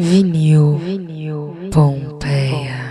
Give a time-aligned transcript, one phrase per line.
[0.00, 2.86] Vinil, vinil, Pompeia.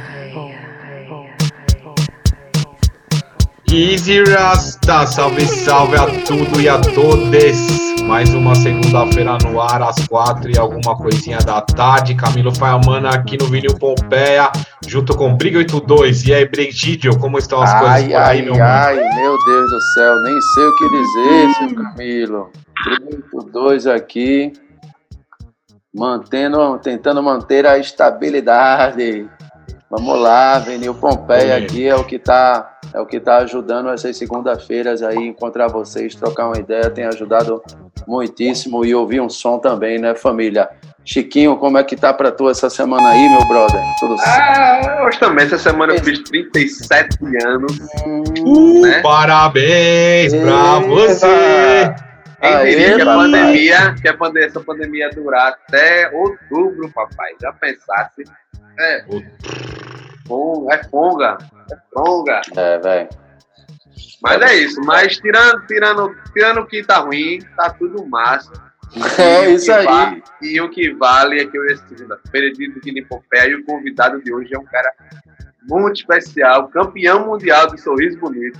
[3.71, 8.03] Easy Rasta, salve salve a tudo e a todos.
[8.03, 12.13] Mais uma segunda-feira no ar, às quatro e alguma coisinha da tarde.
[12.13, 14.51] Camilo Faiamana aqui no Vinil Pompeia,
[14.85, 16.25] junto com Briga 82.
[16.25, 19.69] E aí, Brigidio, como estão as ai, coisas por aí, ai, meu ai, meu Deus
[19.69, 22.49] do céu, nem sei o que dizer, seu Camilo.
[22.83, 24.51] Briga 82 aqui,
[25.97, 29.27] mantendo, tentando manter a estabilidade.
[29.89, 34.15] Vamos lá, Vinil Pompeia aqui é o que tá é o que tá ajudando essas
[34.17, 37.61] segunda-feiras aí encontrar vocês, trocar uma ideia, tem ajudado
[38.07, 40.69] muitíssimo e ouvir um som também, né, família?
[41.03, 43.81] Chiquinho, como é que tá pra tu essa semana aí, meu brother?
[43.99, 44.57] Tudo certo?
[44.59, 47.79] Ah, hoje também, essa semana eu fiz 37 anos.
[48.05, 49.01] Uh, né?
[49.01, 50.87] Parabéns pra Eita.
[50.87, 52.06] você!
[52.41, 53.17] Aê, diria que a papai.
[53.31, 57.33] pandemia, que a pandemia, essa pandemia ia durar até outubro, papai.
[57.41, 58.23] Já pensasse.
[58.79, 59.05] É,
[60.71, 61.37] é fonga.
[61.71, 62.41] É fonga.
[62.55, 63.09] É, velho.
[64.21, 64.79] Mas é isso.
[64.81, 68.51] Mas tirando, tirando, tirando o que tá ruim, tá tudo massa.
[69.19, 69.85] É isso que aí.
[69.85, 74.21] va- E o que vale é que é segunda-feira, do Guiné Pompeia, e o convidado
[74.23, 74.91] de hoje é um cara
[75.63, 78.59] muito especial, campeão mundial de sorriso bonito.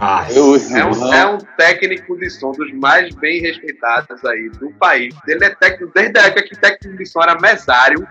[0.00, 4.70] Ah, Eu, É um, é um técnico de som dos mais bem respeitados aí do
[4.72, 5.14] país.
[5.28, 8.06] Ele é técnico desde a época que técnico de som era mesário,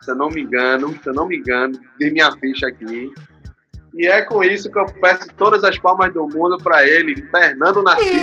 [0.00, 3.12] se eu não me engano, se eu não me engano, de minha ficha aqui.
[3.94, 7.82] E é com isso que eu peço todas as palmas do mundo para ele, Fernando
[7.82, 8.16] Narciso.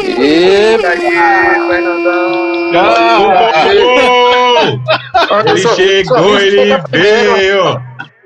[0.00, 0.88] E Epa!
[0.88, 2.72] aí, Fernandão?
[5.46, 7.82] Ele chegou, ele veio!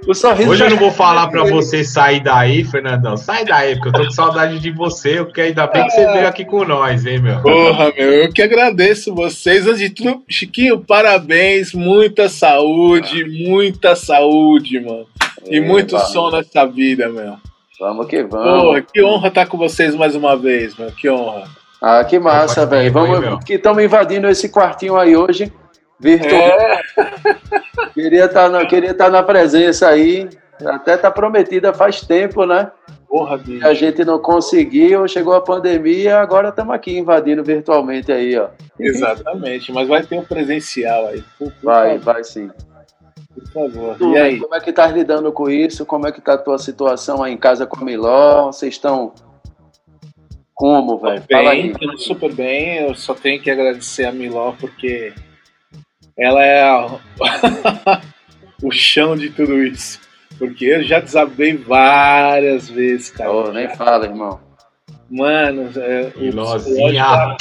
[0.08, 3.14] O sorriso Hoje eu não vou falar pra você sair daí, Fernandão.
[3.14, 6.26] Sai daí, porque eu tô com saudade de você, porque ainda bem que você veio
[6.26, 7.42] aqui com nós, hein, meu?
[7.42, 9.66] Porra, meu, eu que agradeço vocês.
[9.66, 11.74] Antes de tudo, Chiquinho, parabéns.
[11.74, 15.06] Muita saúde, muita saúde, mano.
[15.44, 17.36] E muito Epa, som nessa vida, meu.
[17.78, 18.62] Vamos que vamos.
[18.62, 20.90] Porra, que honra estar com vocês mais uma vez, meu.
[20.90, 21.44] Que honra.
[21.82, 22.86] Ah, que massa, velho.
[22.86, 23.20] tempo aí.
[23.20, 25.52] Vamos que estamos invadindo esse quartinho aí hoje.
[26.00, 26.40] Virtual.
[26.40, 26.80] É,
[27.94, 30.28] Queria estar na, queria tá na presença aí.
[30.64, 32.70] Até tá prometida faz tempo, né?
[33.08, 33.66] porra, bicho.
[33.66, 38.48] a gente não conseguiu, chegou a pandemia, agora estamos aqui invadindo virtualmente aí, ó.
[38.78, 41.24] Exatamente, mas vai ter o presencial aí.
[41.38, 42.50] Por, por Vai, favor, vai sim.
[43.34, 43.96] por favor.
[43.96, 44.38] Tu, E aí?
[44.40, 45.86] Como é que tá lidando com isso?
[45.86, 48.46] Como é que tá a tua situação aí em casa com a Miló?
[48.46, 49.14] Vocês estão
[50.54, 51.22] como, velho?
[51.30, 51.72] Fala Bem, aí.
[51.72, 52.78] tudo super bem.
[52.88, 55.12] Eu só tenho que agradecer a Miló porque
[56.18, 56.98] ela é a-
[58.62, 60.00] o chão de tudo isso.
[60.38, 63.32] Porque eu já desabei várias vezes, cara.
[63.32, 64.40] Ô, nem fala, irmão.
[65.10, 67.36] Mano, é, o Milozinha.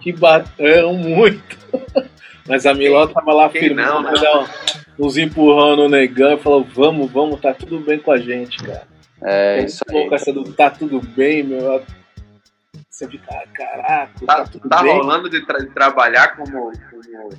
[0.00, 1.58] que bateu muito.
[2.48, 4.12] Mas a Miló tava lá firme, não, né?
[4.20, 4.46] dá
[4.98, 8.86] uns empurrão no negão e falou: vamos, vamos, tá tudo bem com a gente, cara.
[9.22, 9.94] É isso aí.
[10.00, 11.82] Pouco essa do tá tudo bem, meu.
[12.90, 14.92] Você fica, "Ah, caraca, tá, Tá, tudo tá bem.
[14.94, 17.30] rolando de, tra- de trabalhar como, como,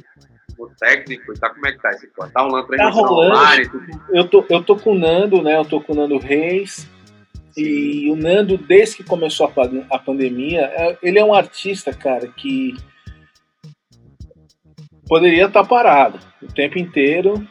[0.55, 1.33] como técnico?
[1.39, 2.27] Tá, como é que tá esse pô?
[2.27, 3.35] Tá rolando transmissão rolando.
[3.37, 3.69] online?
[3.69, 3.85] Tudo?
[4.09, 5.57] Eu tô, eu tô com o Nando, né?
[5.57, 6.89] Eu tô com o Nando Reis.
[7.57, 12.27] E o Nando, desde que começou a, a pandemia, é- ele é um artista, cara,
[12.27, 12.73] que
[15.07, 17.47] poderia estar parado o tempo inteiro.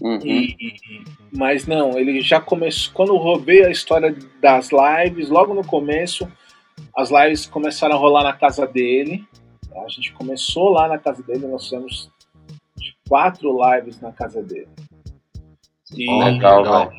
[0.00, 0.18] Uhum.
[0.22, 1.04] E, e-
[1.36, 2.92] mas não, ele já começou.
[2.94, 6.30] Quando eu roubei a história das lives, logo no começo,
[6.96, 9.26] as lives começaram a rolar na casa dele.
[9.84, 12.10] A gente começou lá na casa dele, nós fizemos
[13.08, 14.68] quatro lives na casa dele.
[15.94, 16.90] E Legal, velho.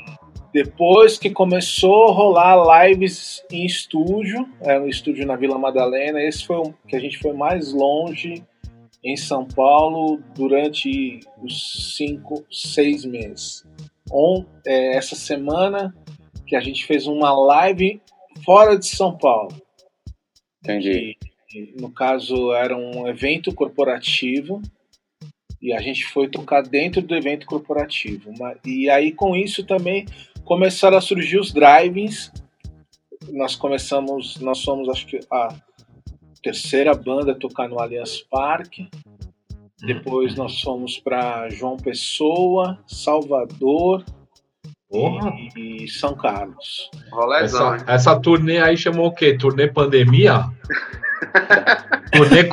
[0.54, 6.46] depois que começou a rolar lives em estúdio, é um estúdio na Vila Madalena, esse
[6.46, 8.44] foi o que a gente foi mais longe
[9.04, 13.66] em São Paulo durante os cinco, seis meses.
[14.12, 15.94] On, é, essa semana
[16.46, 18.02] que a gente fez uma live
[18.46, 19.54] fora de São Paulo.
[20.64, 21.18] Entendi.
[21.48, 24.62] que, no caso, era um evento corporativo
[25.62, 28.32] e a gente foi tocar dentro do evento corporativo.
[28.38, 30.06] Ma- E aí, com isso, também
[30.46, 32.32] começaram a surgir os drive-ins.
[33.30, 35.54] Nós começamos, nós somos, acho que, a
[36.42, 38.88] terceira banda a tocar no Allianz Parque.
[39.82, 44.04] Depois nós fomos para João Pessoa, Salvador
[44.90, 45.34] Porra.
[45.56, 46.90] e São Carlos.
[47.12, 49.38] Rolezão, Essa, essa turnê aí chamou o quê?
[49.38, 50.46] Turnê pandemia?
[52.12, 52.44] turnê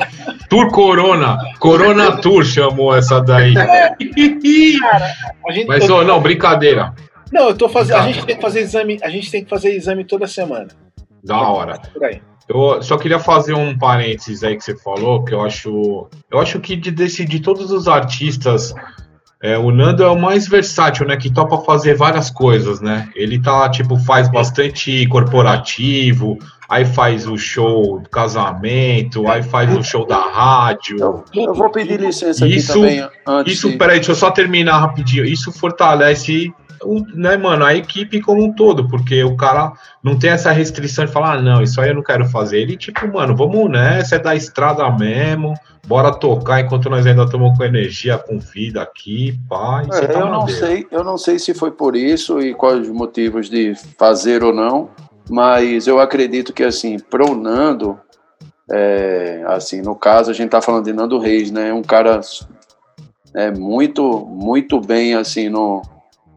[0.55, 1.37] Tour Corona.
[1.59, 3.53] Corona Tour chamou essa daí.
[3.57, 6.93] A gente Mas, ô, não, brincadeira.
[7.29, 7.97] Não, eu tô fazendo.
[7.97, 8.97] A gente tem que fazer exame.
[9.03, 10.67] A gente tem que fazer exame toda semana.
[11.21, 11.81] Da hora.
[12.47, 16.07] Eu só queria fazer um parênteses aí que você falou, que eu acho.
[16.31, 18.73] Eu acho que de, desse, de todos os artistas,
[19.43, 21.17] é, o Nando é o mais versátil, né?
[21.17, 23.09] Que topa fazer várias coisas, né?
[23.13, 26.37] Ele tá, tipo, faz bastante corporativo,
[26.69, 30.97] aí faz o show do casamento, aí faz o show da rádio.
[30.99, 33.53] Eu, eu vou pedir licença Isso- aqui também antes.
[33.53, 35.25] Isso, de- peraí, deixa eu só terminar rapidinho.
[35.25, 36.53] Isso fortalece,
[36.83, 39.73] o, né, mano, a equipe como um todo, porque o cara
[40.03, 42.59] não tem essa restrição de falar, ah, não, isso aí eu não quero fazer.
[42.59, 45.53] Ele, tipo, mano, vamos nessa, é da estrada mesmo,
[45.87, 49.83] bora tocar enquanto nós ainda estamos com energia, com vida aqui, pá.
[49.83, 50.57] Você É, tá eu não dele.
[50.57, 54.53] sei, eu não sei se foi por isso e quais os motivos de fazer ou
[54.53, 54.89] não,
[55.29, 57.99] mas eu acredito que assim, pro Nando,
[58.71, 61.73] é, assim, no caso a gente tá falando de Nando Reis, né?
[61.73, 62.19] Um cara
[63.35, 65.81] é muito, muito bem assim no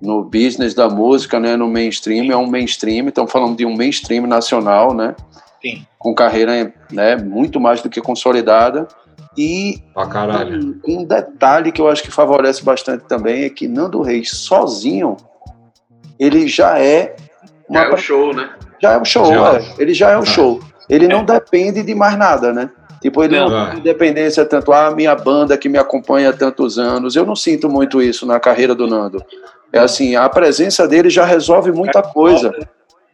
[0.01, 1.57] no business da música, né?
[1.57, 5.17] No mainstream, é um mainstream, estamos falando de um mainstream nacional, né?
[5.61, 5.85] Sim.
[5.99, 7.17] Com carreira, né?
[7.17, 8.87] Muito mais do que consolidada
[9.37, 9.81] e
[10.11, 10.81] caralho.
[10.87, 15.17] um, um detalhe que eu acho que favorece bastante também é que Nando Reis sozinho
[16.19, 17.15] ele já é
[17.69, 18.51] uma, É o show, né?
[18.81, 19.57] Já é um show, Já.
[19.59, 19.65] é.
[19.79, 20.61] ele já é um show.
[20.89, 22.71] Ele não depende de mais nada, né?
[23.01, 23.71] Tipo, ele não, Não.
[23.71, 27.15] tem independência tanto, ah, minha banda que me acompanha há tantos anos.
[27.15, 29.23] Eu não sinto muito isso na carreira do Nando.
[29.73, 32.53] É assim, a presença dele já resolve muita coisa.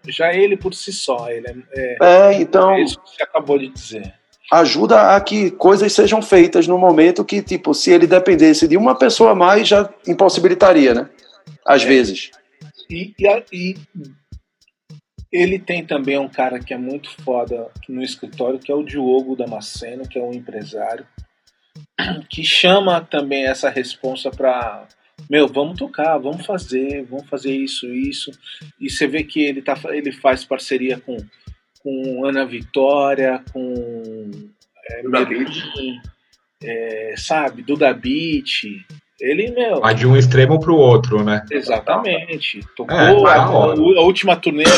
[0.08, 3.68] Já ele por si só, ele é, É, é então isso que você acabou de
[3.68, 4.14] dizer.
[4.52, 8.94] ajuda a que coisas sejam feitas no momento que, tipo, se ele dependesse de uma
[8.94, 11.08] pessoa a mais, já impossibilitaria, né?
[11.66, 12.30] Às vezes.
[12.88, 13.76] E, e, e
[15.34, 19.34] ele tem também um cara que é muito foda no escritório, que é o Diogo
[19.34, 21.04] Damasceno, que é um empresário,
[22.30, 24.86] que chama também essa responsa pra.
[25.28, 28.30] Meu, vamos tocar, vamos fazer, vamos fazer isso, isso.
[28.80, 31.16] E você vê que ele, tá, ele faz parceria com,
[31.82, 34.30] com Ana Vitória, com
[34.88, 36.00] é, Duda Melim,
[36.62, 38.66] é, sabe, Duda Beat.
[39.20, 41.44] Ele, meu, Vai de um extremo pro outro, né?
[41.50, 42.60] Exatamente.
[42.76, 44.70] Tocou É, a, a última turneira,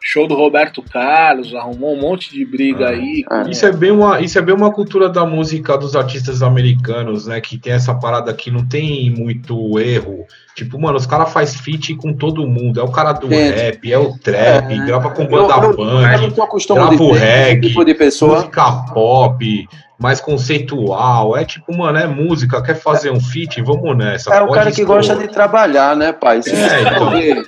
[0.00, 2.90] show do Roberto Carlos, arrumou um monte de briga Ah.
[2.90, 3.24] aí.
[3.30, 3.50] É.
[3.50, 7.40] Isso é bem uma, isso é bem uma cultura da música dos artistas americanos, né?
[7.40, 10.24] Que tem essa parada que não tem muito erro.
[10.54, 12.80] Tipo, mano, os caras faz feat com todo mundo.
[12.80, 14.86] É o cara do Gente, rap, é o trap, é.
[14.86, 17.94] grava com Eu, banda eu, eu punk, não tô acostumado grava o reggae, tipo de
[17.94, 18.36] pessoa.
[18.36, 19.68] música pop,
[19.98, 21.36] mais conceitual.
[21.36, 23.60] É tipo, mano, é música, quer fazer um feat?
[23.62, 24.34] Vamos nessa.
[24.34, 26.42] É o cara que gosta de trabalhar, né, pai?
[26.42, 27.10] Se É, então.
[27.10, 27.42] ver,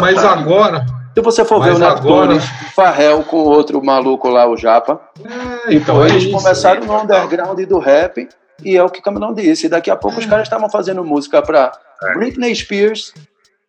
[0.00, 0.84] Mas agora.
[1.14, 4.56] Se você for ver mas o Neto agora- Tunes, Farrell com outro maluco lá, o
[4.56, 6.32] Japa, É, então, então, é eles isso.
[6.32, 8.28] começaram no underground do rap
[8.64, 9.68] e é o que o Camarão disse.
[9.68, 10.20] Daqui a pouco É.
[10.20, 11.72] os caras estavam fazendo música pra
[12.14, 13.12] Britney Spears.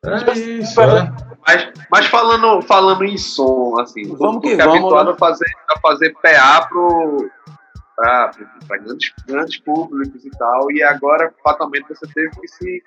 [0.04, 1.12] É isso, é.
[1.48, 5.14] Mas, mas falando, falando em som, assim, Vamos que é vamos, habituado né?
[5.14, 5.46] a fazer,
[5.76, 7.30] a fazer PA pro,
[7.96, 8.32] pra,
[8.68, 12.84] pra grandes, grandes públicos e tal, e agora, fatalmente, você teve que se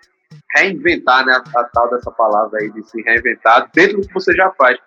[0.55, 1.33] reinventar, né?
[1.33, 4.79] A, a tal dessa palavra aí de se reinventar dentro do que você já faz.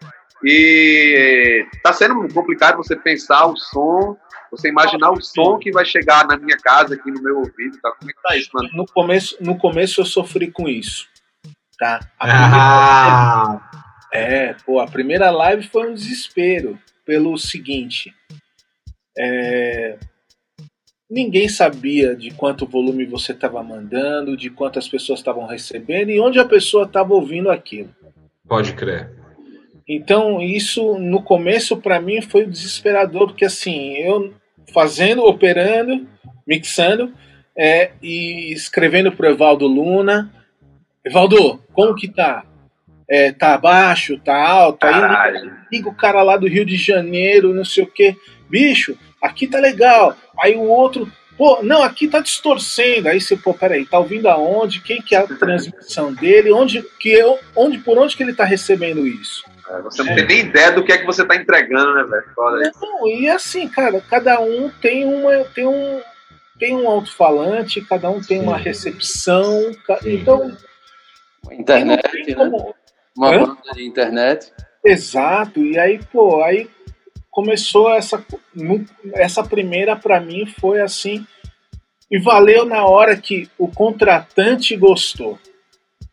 [0.44, 4.16] E tá sendo complicado você pensar o som,
[4.52, 7.92] você imaginar o som que vai chegar na minha casa, aqui no meu ouvido, tá?
[7.98, 8.70] Como é que tá isso, mano?
[8.74, 11.08] No começo, no começo eu sofri com isso.
[11.80, 12.00] Tá?
[12.20, 13.60] Ah,
[14.12, 16.80] É, pô, a primeira live foi um desespero.
[17.06, 18.14] Pelo seguinte.
[19.18, 19.98] é,
[21.10, 26.38] Ninguém sabia de quanto volume você estava mandando, de quantas pessoas estavam recebendo e onde
[26.38, 27.90] a pessoa estava ouvindo aquilo.
[28.48, 29.10] pode crer.
[29.88, 34.34] Então, isso no começo para mim foi desesperador, porque assim, eu
[34.74, 36.06] fazendo, operando,
[36.46, 37.14] mixando
[37.58, 40.30] é, e escrevendo pro Evaldo Luna.
[41.06, 42.46] Evaldo, como que tá?
[43.10, 44.84] É, tá baixo, tá alto?
[44.84, 48.14] Aí liga o cara lá do Rio de Janeiro, não sei o que.
[48.50, 50.16] Bicho, aqui tá legal.
[50.40, 53.10] Aí o outro, pô, não, aqui tá distorcendo.
[53.10, 54.82] Aí você, pô, peraí, tá ouvindo aonde?
[54.82, 56.52] Quem que é a transmissão dele?
[56.52, 59.44] Onde, que eu, onde, por onde que ele tá recebendo isso?
[59.70, 62.72] É, Você não tem nem ideia do que é que você tá entregando, né, velho?
[62.82, 66.02] Não, e assim, cara, cada um tem uma tem um
[66.60, 68.64] tem um alto-falante, cada um tem uma Sim.
[68.64, 70.16] recepção, ca- Sim.
[70.16, 70.58] então
[71.52, 72.34] Internet, né?
[72.36, 72.76] como,
[73.16, 73.40] Uma Hã?
[73.40, 74.52] banda de internet.
[74.84, 76.70] Exato, e aí, pô, aí
[77.42, 78.24] começou essa.
[79.14, 81.24] Essa primeira pra mim foi assim.
[82.10, 85.38] E valeu na hora que o contratante gostou.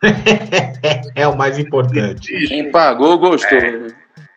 [1.16, 2.31] É o mais importante.
[2.49, 3.59] Quem pagou, gostou.
[3.59, 3.88] né?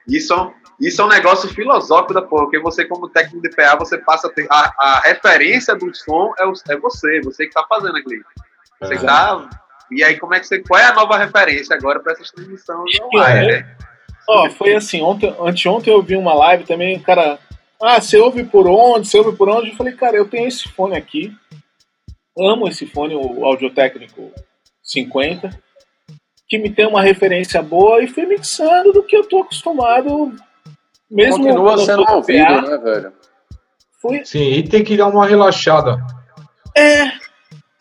[0.08, 3.50] Isso é, um, isso é um negócio filosófico da porra, porque você, como técnico de
[3.54, 4.48] PA, você passa a ter.
[4.50, 8.24] A, a referência do som é, o- é você, você que tá fazendo aquilo.
[8.82, 8.98] Você É.
[8.98, 9.50] que tá.
[9.92, 10.60] E aí, como é que você.
[10.60, 13.76] Qual é a nova referência agora para essas transmissões online, né?
[14.28, 17.40] Ó, foi assim, ontem, anteontem eu vi uma live também, o cara.
[17.82, 19.08] Ah, você ouve por onde?
[19.08, 19.70] Você ouve por onde?
[19.70, 21.32] Eu falei, cara, eu tenho esse fone aqui.
[22.38, 24.32] Amo esse fone, o Audio Técnico
[24.84, 25.50] 50,
[26.48, 30.34] que me tem uma referência boa e fui mixando do que eu tô acostumado.
[31.10, 33.14] Mesmo Continua sendo ouvido, né, velho?
[34.02, 35.98] Fui, Sim, e tem que dar uma relaxada.
[36.76, 37.12] é,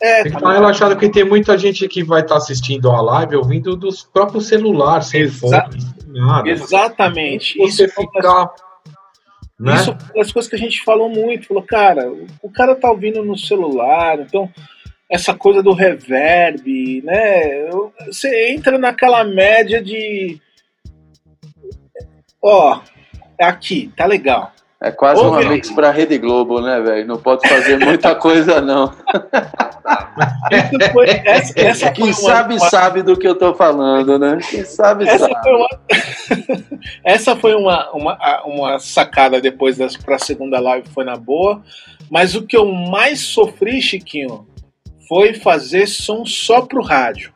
[0.01, 3.01] é, Tem que dar uma relaxada, porque tem muita gente que vai estar assistindo a
[3.01, 6.49] live ouvindo dos próprios celulares, sem Exa- fone, sem nada.
[6.49, 7.57] exatamente.
[7.57, 8.51] Você Isso, ficar.
[9.59, 9.73] Né?
[9.73, 11.47] Isso é das coisas que a gente falou muito.
[11.47, 12.11] Falou, cara,
[12.43, 14.47] o- cara tá ouvindo no celular, então
[15.09, 17.67] essa coisa do reverb, né?
[18.05, 20.39] Você entra naquela média de.
[22.41, 22.79] Ó,
[23.39, 24.51] é aqui, tá legal.
[24.79, 25.49] É quase Ouve uma aí.
[25.49, 27.07] mix pra Rede Globo, né, velho?
[27.07, 28.93] Não pode fazer muita coisa, não.
[30.93, 34.37] Foi- essa, essa Quem sabe, uma- sabe do que eu tô falando, né?
[34.49, 35.35] Quem sabe, Essa sabe.
[35.43, 35.67] foi uma,
[37.03, 41.63] essa foi uma, uma, uma sacada depois das, pra segunda live, foi na boa.
[42.09, 44.47] Mas o que eu mais sofri, Chiquinho,
[45.07, 47.33] foi fazer som só pro rádio.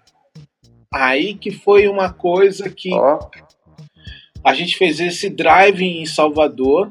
[0.93, 3.17] Aí que foi uma coisa que Ó,
[4.43, 6.89] a gente fez esse drive em Salvador.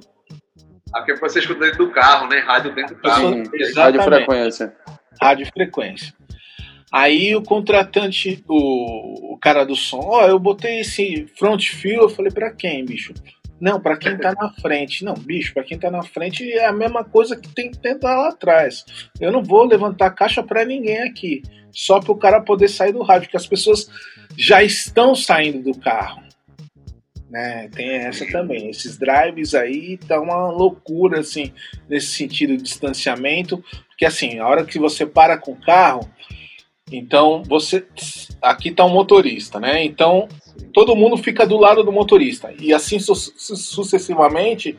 [0.94, 2.38] Aqui você escuta dentro do carro, né?
[2.38, 3.44] Rádio dentro do carro.
[3.44, 4.74] sim, rádio frequência.
[5.20, 6.14] rádio frequência.
[6.92, 12.08] Aí o contratante, o, o cara do som, ó, eu botei esse front fill, eu
[12.08, 13.14] falei, pra quem, bicho?
[13.60, 15.04] Não, pra quem tá na frente.
[15.04, 18.16] Não, bicho, pra quem tá na frente é a mesma coisa que tem que tentar
[18.16, 18.84] lá atrás.
[19.20, 23.28] Eu não vou levantar caixa pra ninguém aqui, só pro cara poder sair do rádio,
[23.28, 23.88] porque as pessoas
[24.36, 26.22] já estão saindo do carro.
[27.30, 28.70] Né, tem essa também.
[28.70, 31.52] Esses drives aí tá uma loucura, assim,
[31.88, 33.62] nesse sentido de distanciamento.
[33.88, 36.10] Porque assim, a hora que você para com o carro,
[36.90, 37.86] então você.
[38.42, 39.84] Aqui tá um motorista, né?
[39.84, 40.26] Então
[40.72, 42.52] todo mundo fica do lado do motorista.
[42.58, 44.76] E assim su- su- sucessivamente,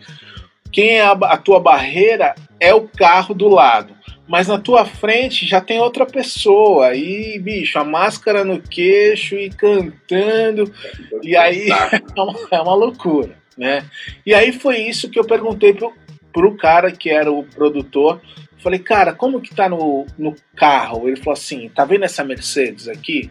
[0.73, 3.95] quem é a, a tua barreira é o carro do lado.
[4.31, 6.95] Mas na tua frente já tem outra pessoa.
[6.95, 10.73] E, bicho, a máscara no queixo e cantando.
[11.21, 11.67] E aí
[12.15, 13.85] é uma, é uma loucura, né?
[14.25, 15.93] E aí foi isso que eu perguntei pro,
[16.31, 18.21] pro cara que era o produtor.
[18.59, 21.09] Falei, cara, como que tá no, no carro?
[21.09, 23.29] Ele falou assim, tá vendo essa Mercedes aqui?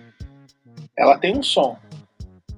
[0.94, 1.78] Ela tem um som.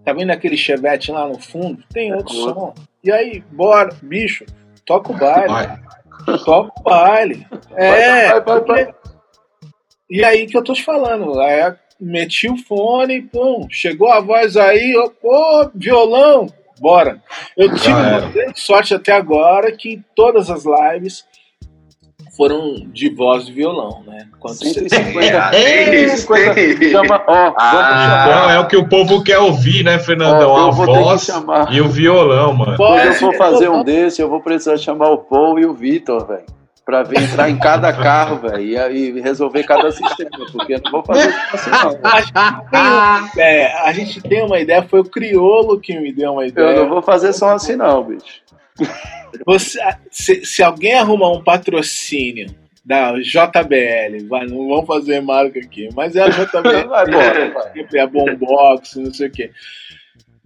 [0.05, 1.85] Tá vendo aquele Chevette lá no fundo?
[1.95, 2.55] Tem outro Outro.
[2.55, 2.75] som.
[3.05, 4.45] E aí, bora, bicho,
[4.85, 5.81] toca o baile.
[6.27, 6.37] Vai.
[6.47, 7.47] O baile.
[7.77, 8.95] É, vai, vai, porque-
[10.11, 11.41] E aí que eu tô te falando.
[11.41, 16.47] Aí meti o fone, pum, chegou a voz aí, ó, pô, violão,
[16.81, 17.23] bora.
[17.57, 21.25] Eu tive uma grande sorte até agora que todas as lives
[22.37, 24.27] foram de voz de violão, né?
[24.41, 25.37] Quando você- 150.
[25.57, 26.91] É, tem isso, coisa- tem isso.
[26.91, 28.27] Chama, ó, Ah.
[28.29, 30.51] Não, é o que o povo quer ouvir, né, Fernandão?
[30.51, 31.73] Ó, eu a vou ter que voz chamar.
[31.73, 32.77] e o violão, mano.
[32.77, 36.27] Quando eu for fazer um desse, eu vou precisar chamar o Paul e o Vitor,
[36.27, 36.45] velho.
[36.85, 40.91] Pra vir entrar em cada carro, velho, e aí resolver cada sistema, porque eu não
[40.91, 41.99] vou fazer isso assim, não.
[42.03, 46.13] A gente, tem uma ideia, a gente tem uma ideia, foi o Criolo que me
[46.13, 46.81] deu uma Eu ideia.
[46.81, 48.42] não vou fazer som assim, não, bicho.
[49.47, 49.79] Você-
[50.11, 56.17] se, se alguém arrumar um patrocínio da JBL, vai, não vamos fazer marca aqui, mas
[56.17, 57.07] é a JBL, Vai,
[57.95, 59.51] é a Boombox, não sei o quê.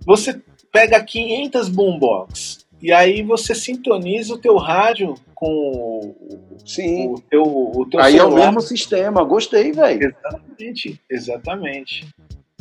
[0.04, 0.40] Você
[0.70, 7.08] pega 500 Boombox e aí você sintoniza o teu rádio com o, Sim.
[7.08, 8.46] o teu, o teu Aí é o celular.
[8.46, 9.24] mesmo sistema.
[9.24, 10.14] Gostei, velho.
[10.14, 12.06] Exatamente, exatamente.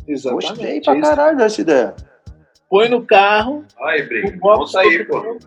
[0.07, 0.47] Exatamente.
[0.47, 1.95] Gostei pra caralho dessa ideia.
[2.69, 4.03] Põe no carro, Aí,
[4.37, 5.37] box Vamos sair, pô.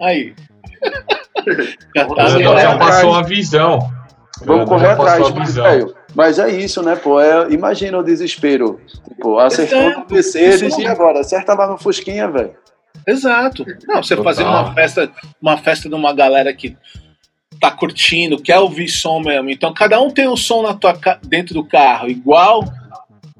[0.00, 0.34] Aí.
[1.96, 2.78] Já tá correr já atrás.
[2.78, 3.78] passou a visão.
[4.44, 5.64] Vamos correr atrás, mas, visão.
[5.64, 5.94] velho.
[6.14, 7.20] Mas é isso, né, pô?
[7.20, 8.80] É, imagina o desespero.
[9.08, 10.80] Tipo, acertou no Isso.
[10.80, 11.20] e agora?
[11.20, 12.54] Acerta lá no Fusquinha, velho.
[13.06, 13.64] Exato.
[13.86, 14.24] Não, você Total.
[14.34, 15.10] fazer uma festa,
[15.40, 16.76] uma festa de uma galera que
[17.60, 19.50] tá curtindo, quer ouvir som mesmo.
[19.50, 22.64] Então cada um tem um som na tua dentro do carro igual,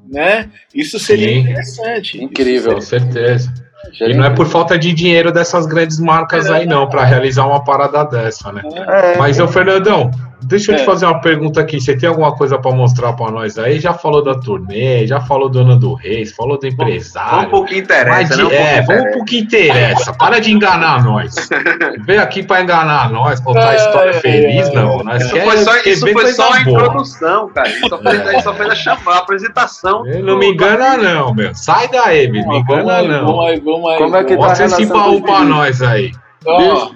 [0.07, 0.49] né?
[0.73, 1.39] Isso seria Sim.
[1.39, 2.23] interessante.
[2.23, 2.75] Incrível.
[2.75, 3.51] Com certeza.
[3.99, 7.63] E não é por falta de dinheiro dessas grandes marcas aí, não, pra realizar uma
[7.63, 8.61] parada dessa, né?
[8.87, 10.85] É, Mas, ô Fernandão, deixa eu te É.
[10.85, 11.79] fazer uma pergunta aqui.
[11.79, 13.79] Você tem alguma coisa pra mostrar pra nós aí?
[13.79, 17.49] Já falou da turnê, já falou do Ano do Reis, falou do Vamos empresário.
[17.49, 18.35] pro que interessa, né?
[18.35, 20.13] de- Um pouco é, vamos pro que interessa.
[20.13, 21.35] Para de enganar nós.
[22.05, 24.97] Vem aqui pra enganar nós, contar história É, feliz, não.
[25.03, 26.81] Nós Isso foi só, isso foi só a boa.
[26.81, 27.67] introdução, cara.
[27.69, 30.05] Isso só fez, isso só fez a chamar, a apresentação.
[30.05, 31.53] Ele Não me engana, não, meu.
[31.55, 33.25] Sai daí, me Vamos engana, aí, não.
[33.25, 33.97] vamos aí, vamos aí.
[33.97, 34.57] Como é que vamos.
[34.57, 34.63] tá?
[34.63, 35.47] Mostra esse baú meninos.
[35.49, 36.11] nós aí.
[36.45, 36.89] Ó,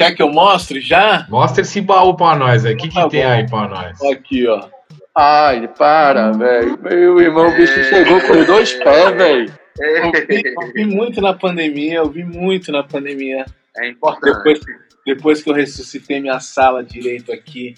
[0.00, 1.26] quer que eu mostre já?
[1.28, 2.72] Mostra esse baú pra nós aí.
[2.74, 3.28] O que, que Tá tem bom.
[3.28, 4.02] aí pra nós?
[4.02, 4.66] Aqui, ó.
[5.14, 6.78] Ai, para, velho.
[6.82, 9.52] Meu irmão, o bicho chegou com os dois pés, velho.
[10.06, 13.44] ouvi, ouvi muito na pandemia, ouvi muito na pandemia.
[13.76, 14.34] É importante.
[14.36, 14.60] Depois,
[15.06, 17.74] depois que eu ressuscitei minha sala direito aqui,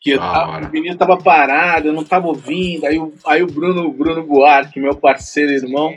[0.00, 2.86] que eu, Ah, a, o menino tava parado, eu não tava ouvindo.
[2.86, 5.92] Aí, o- aí o Bruno, Bruno Buarque, meu parceiro e irmão,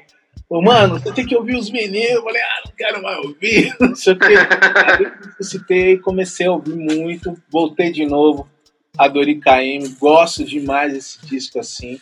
[0.47, 2.11] falou, mano, você tem que ouvir os meninos.
[2.11, 4.33] Eu falei, ah, não quero mais ouvir, não sei o quê.
[4.35, 8.49] Aí ressuscitei, comecei a ouvir muito, voltei de novo
[8.97, 11.99] a Doricaim, gosto demais desse disco assim,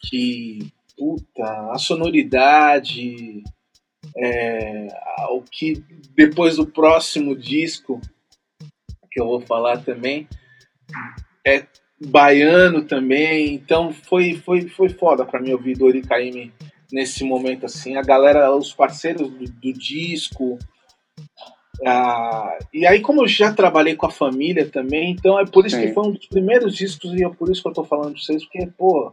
[0.00, 3.42] que, puta, a sonoridade,
[4.16, 4.86] é,
[5.30, 5.84] o que
[6.14, 8.00] depois do próximo disco,
[9.10, 10.28] que eu vou falar também,
[11.44, 11.66] é
[12.00, 16.52] baiano também, então foi, foi, foi foda pra mim ouvir Dori Caymmi
[16.92, 20.58] nesse momento assim, a galera, os parceiros do, do disco,
[21.84, 25.76] ah, e aí como eu já trabalhei com a família também, então é por isso
[25.76, 25.88] Sim.
[25.88, 28.20] que foi um dos primeiros discos e é por isso que eu tô falando pra
[28.22, 29.12] vocês, porque, pô,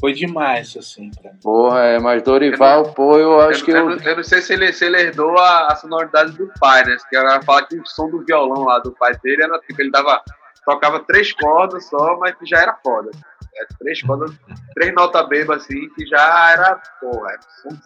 [0.00, 1.38] foi demais, assim, pra mim.
[1.42, 3.84] Porra, é, mas Dorival, pô, eu acho eu, que eu eu.
[3.90, 6.96] não- eu não sei se ele, se ele herdou a, a sonoridade do pai, né?
[7.10, 9.90] Que ela fala que o som do violão lá do pai dele era tipo, ele
[9.90, 10.22] dava.
[10.64, 13.10] Tocava três cordas só, mas que já era foda.
[13.56, 14.32] É, três cordas,
[14.74, 17.38] três notas bebas assim, que já era, porra, é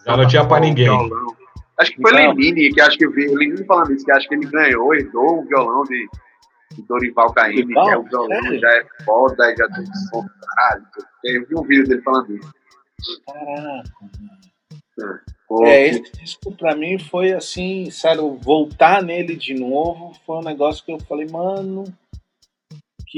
[0.05, 0.85] Já não tinha pra ninguém.
[0.85, 1.35] violão.
[1.77, 4.27] Acho que foi Então- Lenine, que acho que eu vi, Lenine falando isso, que acho
[4.29, 6.07] que ele ganhou, herdou o violão de,
[6.73, 8.59] de Dorival Caymmi, que é o violão, Sério?
[8.59, 10.85] já é foda, já tem som caralho.
[11.25, 12.53] Eu vi um vídeo dele falando isso.
[13.25, 13.89] Caraca.
[15.47, 20.37] Pô, É, que- esse disco pra mim foi assim, sério, voltar nele de novo foi
[20.37, 21.83] um negócio que eu falei, mano,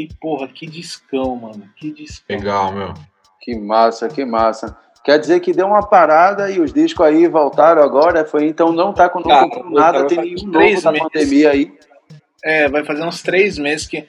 [0.05, 2.37] que porra, que discão, mano, que discão.
[2.37, 2.93] Legal, meu.
[3.41, 4.77] Que massa, que massa.
[5.03, 8.93] Quer dizer que deu uma parada e os discos aí voltaram agora, foi então não
[8.93, 11.07] tá com novo nada, tem nenhum três novo da meses.
[11.11, 11.73] pandemia aí.
[12.43, 14.05] É, vai fazer uns três meses que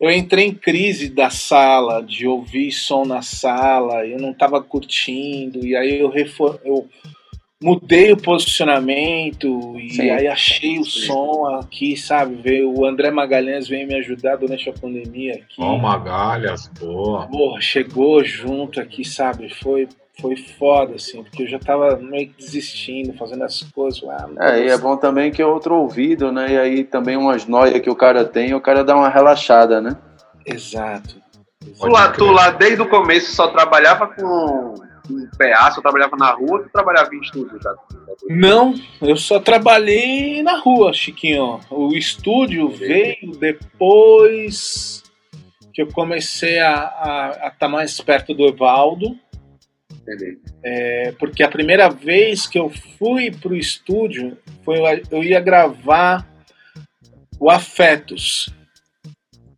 [0.00, 5.66] eu entrei em crise da sala, de ouvir som na sala, eu não tava curtindo,
[5.66, 6.88] e aí eu, refor eu
[7.62, 10.10] mudei o posicionamento, e Sim.
[10.10, 11.06] aí achei o Sim.
[11.06, 12.36] som aqui, sabe?
[12.36, 15.56] Veio, o André Magalhães veio me ajudar durante a pandemia aqui.
[15.58, 17.26] Ó, Magalhas, boa.
[17.26, 19.54] Porra, chegou junto aqui, sabe?
[19.62, 19.86] Foi,
[20.18, 24.02] foi foda, assim, porque eu já tava meio que desistindo, fazendo as coisas.
[24.04, 26.52] Ah, não É, e é bom também que é outro ouvido, né?
[26.52, 29.96] E aí também umas noias que o cara tem, o cara dá uma relaxada, né?
[30.46, 31.20] Exato.
[31.78, 34.74] Tu lá, tu lá, desde o começo, só trabalhava com,
[35.10, 37.74] com PA, só trabalhava na rua, ou tu trabalhava em estúdio, tá?
[38.28, 41.60] Não, eu só trabalhei na rua, Chiquinho.
[41.70, 45.02] O estúdio veio depois
[45.72, 49.18] que eu comecei a estar mais perto do Evaldo.
[50.64, 54.78] É, porque a primeira vez que eu fui pro estúdio foi
[55.10, 56.26] eu ia gravar
[57.38, 58.52] o Afetos.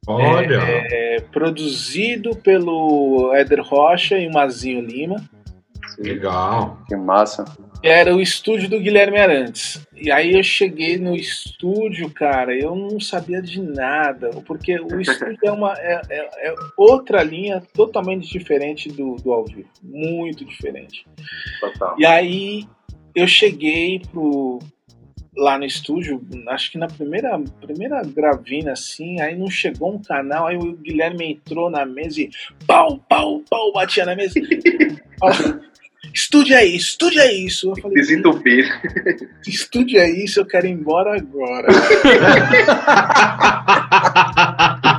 [0.06, 5.16] Olha, É produzido pelo Éder Rocha e Mazinho Lima.
[5.98, 6.78] Legal.
[6.88, 7.44] Que massa.
[7.82, 9.84] Era o estúdio do Guilherme Arantes.
[9.96, 15.38] E aí eu cheguei no estúdio, cara, eu não sabia de nada, porque o estúdio
[15.44, 19.68] é, uma, é, é- é outra linha totalmente diferente do, do ao vivo.
[19.82, 21.04] Muito diferente.
[21.60, 21.96] Total.
[21.98, 22.68] E aí
[23.14, 24.60] eu cheguei pro,
[25.36, 30.46] lá no estúdio, acho que na primeira, primeira gravina, assim, aí não chegou um canal,
[30.46, 32.30] aí o Guilherme entrou na mesa e
[32.66, 34.38] pau, pau, pau, batia na mesa.
[36.04, 37.70] É isso, estúdio é isso.
[37.70, 38.66] Eu falei, Desentupir.
[40.10, 40.40] isso?
[40.40, 41.68] Eu quero ir embora agora.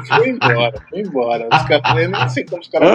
[0.08, 1.48] fui embora, fui embora.
[1.52, 2.90] Os caras, nem sei como os caras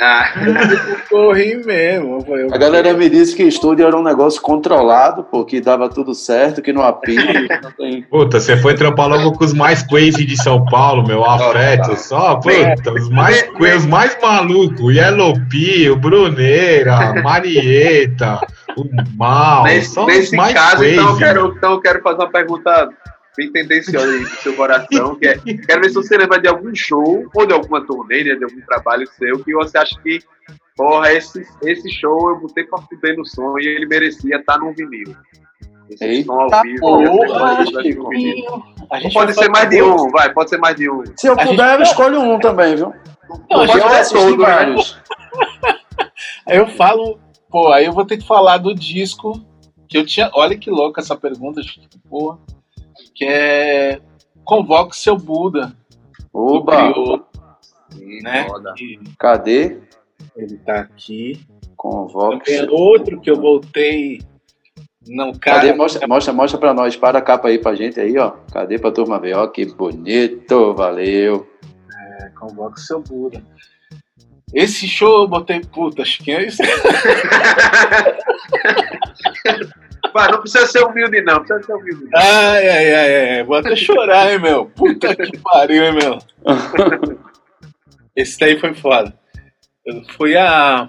[0.00, 0.32] Ah,
[1.08, 2.24] corri mesmo.
[2.52, 6.60] A galera me disse que estúdio era um negócio controlado, pô, que dava tudo certo,
[6.60, 7.72] que não apita.
[7.78, 11.24] tem- Puta, você foi trampar logo com os mais crazy de São Paulo, meu.
[11.24, 14.80] Afeto, só, puta, os mais, os mais malucos.
[14.80, 18.40] O Yellow Pea, o Bruneira, Marieta,
[18.76, 18.84] o
[19.16, 19.64] Mal.
[19.64, 20.94] nesse nesse mais caso, crazy.
[20.94, 22.88] então eu, quero, então eu quero fazer uma pergunta
[23.36, 26.74] bem tendenciosa aí do seu coração, que é, quero ver se você lembra de algum
[26.74, 30.20] show, ou de alguma turnê, né, de algum trabalho seu, que você acha que,
[30.76, 34.72] porra, esse, esse show eu botei pra fuder no som e ele merecia estar num
[34.74, 35.14] vinil.
[35.90, 36.80] Esse Eita som ao vivo, ser
[37.18, 38.44] porra, ser.
[38.90, 41.02] A gente Pode ser mais de um, vai, pode ser mais de um.
[41.16, 42.92] Se eu A gente- puder, eu escolho um também, viu?
[43.28, 44.46] Não, a Porque gente eu vai assisti todo, né?
[44.46, 44.98] vários.
[46.46, 47.18] Aí eu falo,
[47.50, 49.32] pô, aí eu vou ter que falar do disco
[49.88, 50.30] que eu tinha.
[50.34, 52.38] Olha que louca essa pergunta, Chico, porra.
[53.14, 54.00] Que é
[54.44, 55.74] Convoque seu Buda,
[56.32, 56.92] Oba,
[57.90, 58.46] Sim, né?
[58.76, 59.78] Que cadê?
[60.36, 61.40] ele tá aqui.
[61.76, 62.44] Convoque.
[62.52, 64.20] Também é outro que eu voltei.
[65.06, 65.60] Não, cara.
[65.60, 65.72] Cadê?
[65.72, 66.96] Mostra, mostra, mostra pra nós.
[66.96, 68.32] Para a capa aí pra gente aí, ó.
[68.52, 69.36] Cadê pra turma ver?
[69.36, 70.74] Ó, que bonito.
[70.74, 71.46] Valeu.
[72.20, 73.42] É, Convoque seu Buda.
[74.52, 76.62] Esse show eu botei, puta, acho que é isso.
[80.14, 81.38] Vai, não precisa ser humilde, não.
[81.44, 82.04] Precisa ser humilde.
[82.04, 82.20] Não.
[82.20, 83.42] Ai, ai, ai, ai.
[83.42, 84.66] Vou até chorar, hein, meu.
[84.66, 86.18] Puta que pariu, hein, meu.
[88.14, 89.12] Esse daí foi foda.
[89.84, 90.88] Eu fui a.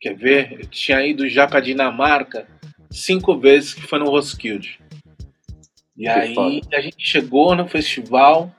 [0.00, 0.52] Quer ver?
[0.60, 2.46] Eu tinha ido já pra Dinamarca
[2.90, 4.80] cinco vezes que foi no Roskilde.
[5.96, 6.60] E aí foda.
[6.74, 8.52] a gente chegou no festival,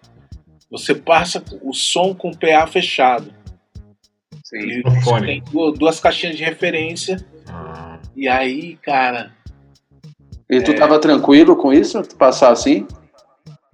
[0.72, 3.34] você passa o som com o PA fechado.
[4.46, 4.60] Sim.
[4.80, 7.18] E tem du- duas caixinhas de referência.
[8.16, 9.32] E aí, cara.
[10.50, 10.62] E É.
[10.62, 12.02] tu tava tranquilo com isso?
[12.04, 12.88] Tu passar assim?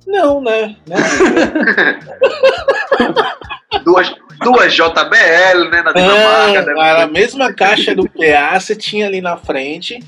[0.08, 0.76] Não, né?
[0.88, 0.96] né?
[3.84, 5.82] Duas, duas JBL, né?
[5.82, 6.60] Na Dinamarca.
[6.60, 10.00] É, deve era a mesma caixa do PA, você tinha ali na frente,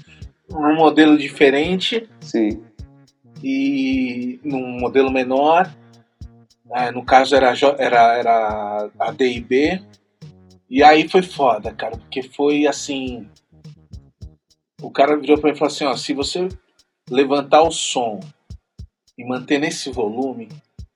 [0.52, 2.62] um modelo diferente Sim.
[3.41, 5.69] e num modelo menor.
[6.72, 9.82] Ah, no caso era, era, era a DIB.
[10.69, 13.30] E aí foi foda, cara, porque foi assim.
[14.84, 16.50] O cara virou pra mim e falou assim: ó, se você
[17.10, 18.19] levantar o som
[19.17, 20.50] e manter nesse volume,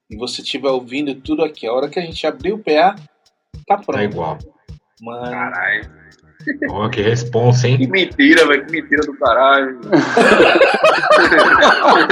[0.09, 2.95] e você estiver ouvindo tudo aqui, a hora que a gente abrir o PA,
[3.65, 3.93] tá pronto.
[3.93, 4.37] tá igual.
[5.01, 5.31] Mano.
[5.31, 5.97] Caralho.
[6.69, 7.77] Ó, que responsa, hein?
[7.77, 8.65] Que mentira, velho.
[8.65, 9.81] Que mentira do caralho.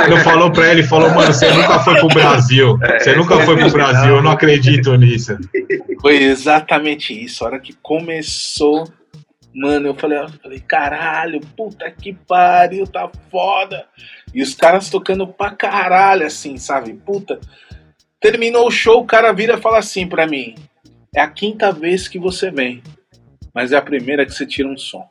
[0.05, 2.77] Ele falou pra ele, falou, mano, você nunca foi pro Brasil.
[2.99, 5.37] Você nunca foi pro Brasil, eu não acredito nisso.
[6.01, 7.43] Foi exatamente isso.
[7.43, 8.87] A hora que começou,
[9.55, 13.85] mano, eu falei, eu falei, caralho, puta que pariu, tá foda.
[14.33, 16.93] E os caras tocando pra caralho, assim, sabe?
[16.93, 17.39] Puta.
[18.19, 20.55] Terminou o show, o cara vira e fala assim pra mim:
[21.15, 22.83] É a quinta vez que você vem,
[23.53, 25.07] mas é a primeira que você tira um som.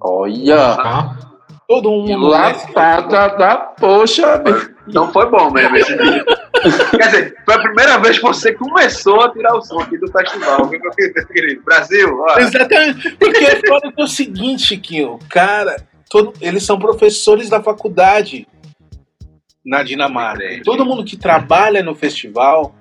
[0.00, 0.76] Olha!
[0.76, 1.32] Tá?
[1.68, 2.28] Todo mundo.
[2.28, 4.42] Lapada da poxa.
[4.88, 6.24] Não foi bom mesmo esse dia.
[6.96, 10.10] Quer dizer, foi a primeira vez que você começou a tirar o som aqui do
[10.10, 10.90] festival, viu, meu
[11.26, 11.62] querido?
[11.62, 12.38] Brasil, ó.
[12.38, 13.10] Exatamente.
[13.16, 15.76] Porque é que é o seguinte, Chiquinho, cara,
[16.10, 18.46] todo- eles são professores da faculdade
[19.64, 20.44] na Dinamarca.
[20.44, 20.62] Entendi.
[20.62, 22.74] Todo mundo que trabalha no festival,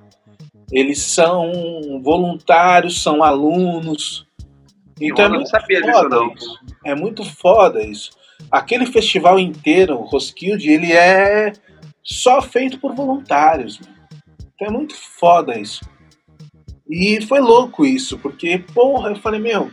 [0.71, 4.25] eles são voluntários, são alunos.
[4.99, 6.33] Então é eu não muito sabia disso, não.
[6.33, 6.59] isso.
[6.85, 8.11] É muito foda isso.
[8.51, 11.53] Aquele festival inteiro, o Roskilde, ele é
[12.03, 13.79] só feito por voluntários.
[13.79, 13.95] mano.
[14.55, 15.83] Então é muito foda isso.
[16.89, 19.71] E foi louco isso, porque, porra, eu falei, meu.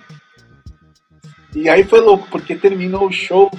[1.55, 3.51] E aí foi louco, porque terminou o show,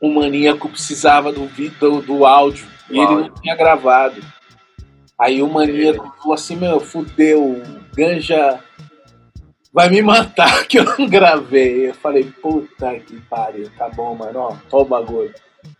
[0.00, 4.22] o maníaco precisava do, vi- do, áudio, e ele não tinha gravado.
[5.18, 7.62] Aí o maníaco falou assim, meu, fudeu, o
[7.94, 8.60] Ganja
[9.72, 11.88] vai me matar que eu não gravei.
[11.90, 15.34] Eu falei, puta que pariu, tá bom, mano, ó, tô o bagulho.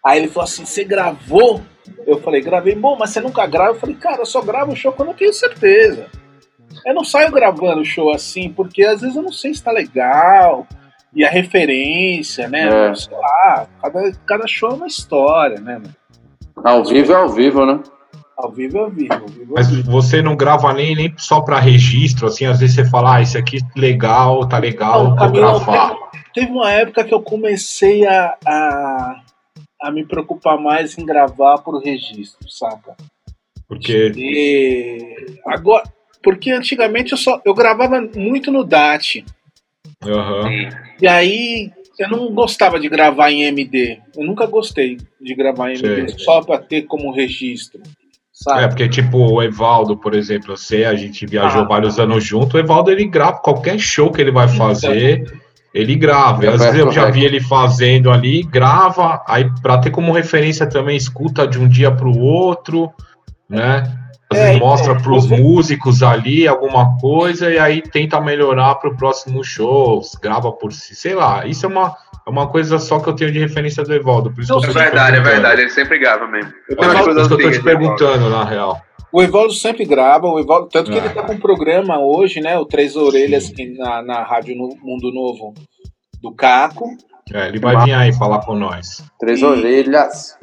[0.05, 1.61] Aí ele falou assim, você gravou?
[2.07, 3.71] Eu falei, gravei, bom, mas você nunca grava?
[3.71, 6.07] Eu falei, cara, eu só gravo o show quando eu tenho certeza.
[6.85, 10.67] Eu não saio gravando show assim, porque às vezes eu não sei se tá legal.
[11.15, 12.91] E a referência, né?
[12.91, 12.95] É.
[12.95, 15.79] Sei lá, cada, cada show é uma história, né?
[15.79, 15.95] mano?
[16.65, 17.81] Ao vivo é ao vivo, né?
[18.37, 19.91] Ao vivo é ao vivo, ao vivo é Mas vivo.
[19.91, 23.39] você não grava nem, nem só pra registro, assim, às vezes você fala, ah, isso
[23.39, 25.97] aqui legal, tá legal, Não, vou Camilo, gravar.
[26.35, 29.21] Teve uma época que eu comecei a, a,
[29.81, 32.97] a me preocupar mais em gravar por registro, saca?
[33.69, 35.83] Porque, E agora,
[36.23, 39.25] porque antigamente eu só eu gravava muito no DAT.
[40.05, 40.49] aham,
[41.01, 43.99] E aí eu não gostava de gravar em MD.
[44.17, 46.19] Eu nunca gostei de gravar em MD Sei.
[46.25, 47.81] só pra ter como registro.
[47.83, 47.89] É,
[48.33, 48.69] Sabe?
[48.69, 51.67] porque, tipo, o Evaldo, por exemplo, sei, a gente viajou Ah.
[51.69, 55.25] vários anos junto, o Evaldo, ele grava qualquer show que ele vai fazer,
[55.77, 56.45] ele grava.
[56.45, 60.67] É às vezes eu já vi ele fazendo ali, grava, aí pra ter como referência
[60.67, 62.91] também, escuta de um dia pro outro,
[63.49, 63.93] né?
[64.33, 68.75] Às É, vezes então, mostra pros você- músicos ali alguma coisa e aí tenta melhorar
[68.77, 71.47] pro próximo show, grava por si, sei lá.
[71.47, 71.95] Isso é uma,
[72.27, 74.33] é uma coisa só que eu tenho de referência do Evaldo.
[74.33, 75.61] Por isso que eu É verdade, é verdade.
[75.61, 76.53] Ele sempre grava mesmo.
[76.69, 77.63] Eu É que eu tô te Paulo?
[77.63, 78.81] perguntando, na real.
[79.17, 81.05] O Evaldo sempre grava, o Evaldo, tanto que Ah.
[81.05, 82.59] ele tá com um programa hoje, né?
[82.59, 85.55] O Três Orelhas que na, na Rádio No- Mundo Novo
[86.21, 86.95] do Caco.
[87.33, 89.03] É, ele vai vir aí falar com nós.
[89.19, 90.37] Três E- orelhas.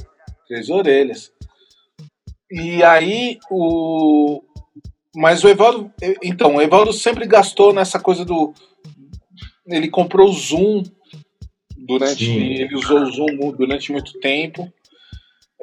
[0.48, 1.32] Três orelhas.
[2.52, 4.42] E aí o.
[5.16, 5.92] Mas o Evaldo.
[6.24, 8.54] Então, o Evaldo sempre gastou nessa coisa do.
[9.68, 10.82] Ele comprou o Zoom
[11.78, 12.26] durante.
[12.26, 12.54] Sim.
[12.54, 14.68] Ele usou o Zoom durante muito tempo.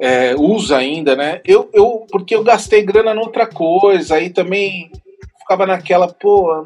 [0.01, 1.41] É, usa ainda, né?
[1.45, 4.91] Eu, eu, porque eu gastei grana noutra coisa, aí também
[5.39, 6.63] ficava naquela, pô,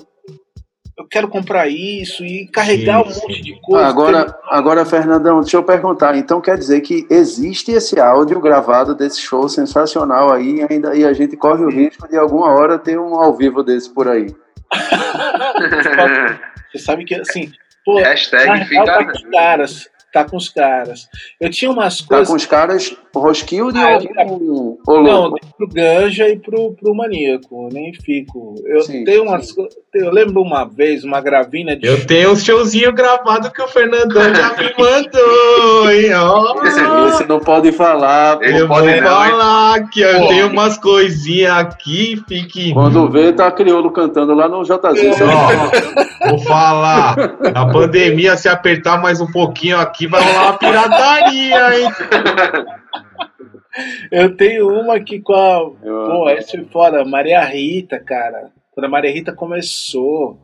[0.98, 3.86] eu quero comprar isso e carregar Sim, um monte de coisa.
[3.86, 6.16] Agora, agora, Fernandão, deixa eu perguntar.
[6.16, 11.04] Então quer dizer que existe esse áudio gravado desse show sensacional aí, e ainda e
[11.04, 14.34] a gente corre o risco de alguma hora ter um ao vivo desse por aí.
[16.72, 17.52] Você sabe que assim,
[17.84, 18.86] pô, Hashtag fica.
[18.86, 19.90] tá caras.
[20.16, 21.10] Tá com os caras.
[21.42, 22.28] Eu tinha umas Tá coisas.
[22.30, 25.40] com os caras Roskilde Ah, ou ou Não, louco?
[25.58, 28.56] pro Ganja e pro, pro Maníaco, nem fico.
[28.66, 29.52] Eu Sim, tenho umas.
[29.52, 31.86] co- Eu lembro uma vez, uma gravina de.
[31.88, 36.14] Eu tenho um showzinho gravado que o Fernandão já me mandou, hein?
[36.14, 36.64] Ó.
[36.66, 38.42] Esse, esse não pode falar.
[38.42, 39.02] Ele Eu pode não, hein?
[39.04, 40.28] falar que eu Pô.
[40.30, 42.74] tenho umas coisinhas aqui, fique.
[42.74, 44.78] Quando vê, tá crioulo cantando lá no JZ.
[45.22, 47.16] Ó, vou falar.
[47.54, 51.88] Na pandemia, se apertar mais um pouquinho aqui, vai rolar uma pirataria, hein?
[54.12, 55.58] Eu tenho uma que com a.
[55.86, 57.04] Eu- Pô, essa foi foda.
[57.04, 58.52] Maria Rita, cara.
[58.74, 60.40] Quando a Maria Rita começou.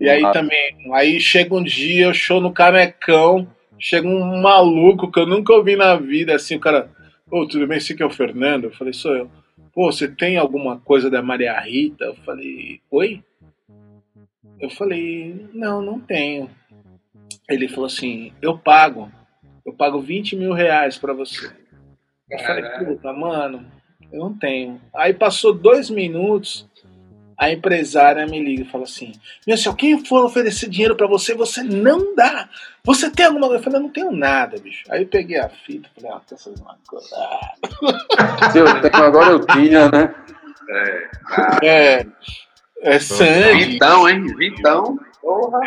[0.00, 0.30] E aí Ah.
[0.32, 0.74] também.
[0.94, 3.46] Aí chega um dia, eu show no Canecão.
[3.78, 6.88] Chega um maluco que eu nunca ouvi na vida, assim, o cara.
[7.30, 7.78] Ô, tudo bem?
[7.78, 8.64] Esse que é o Fernando?
[8.64, 9.30] Eu falei, sou eu.
[9.74, 12.04] Pô, você tem alguma coisa da Maria Rita?
[12.04, 13.22] Eu falei, oi?
[14.60, 16.48] Eu falei, não, não tenho.
[17.48, 19.10] Ele falou assim, eu pago.
[19.64, 21.50] Eu pago 20 mil reais pra você.
[22.30, 23.64] Eu falei, puta, mano,
[24.12, 24.80] eu não tenho.
[24.94, 26.66] Aí passou dois minutos,
[27.38, 29.12] a empresária me liga e fala assim:
[29.46, 32.48] Meu, se alguém for oferecer dinheiro pra você, você não dá.
[32.84, 33.60] Você tem alguma coisa?
[33.60, 34.84] Eu falei, eu não tenho nada, bicho.
[34.90, 37.08] Aí eu peguei a fita e falei, ah, fazer uma coisa?
[38.18, 40.14] Ah, Se eu tenho, agora eu tinha, né?
[41.62, 42.00] É.
[42.00, 42.06] É,
[42.82, 43.64] é sangue.
[43.64, 44.24] Vitão, hein?
[44.36, 44.98] Vitão.
[45.20, 45.60] Porra.